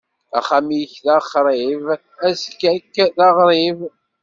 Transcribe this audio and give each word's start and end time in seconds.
Axxam-ik 0.39 0.93
d 1.05 1.07
axṛib, 1.17 1.83
aẓekka-k 2.27 2.93
d 3.17 3.19
aɣrib. 3.27 3.79